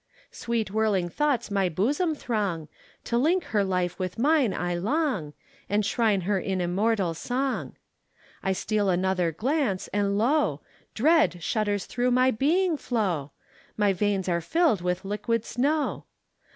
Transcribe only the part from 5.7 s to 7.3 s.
shrine her in immortal